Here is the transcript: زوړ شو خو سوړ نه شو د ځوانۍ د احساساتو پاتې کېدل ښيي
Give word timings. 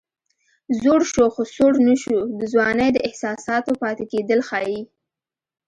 زوړ 0.81 1.01
شو 1.11 1.25
خو 1.33 1.43
سوړ 1.55 1.73
نه 1.87 1.95
شو 2.01 2.15
د 2.39 2.41
ځوانۍ 2.53 2.89
د 2.93 2.97
احساساتو 3.07 3.71
پاتې 3.81 4.03
کېدل 4.11 4.39
ښيي 4.49 4.79